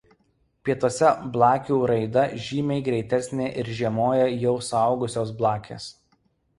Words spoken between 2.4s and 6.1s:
žymiai greitesnė ir žiemoja jau suaugusios blakės.